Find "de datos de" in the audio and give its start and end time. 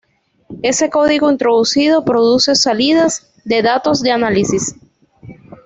3.45-4.09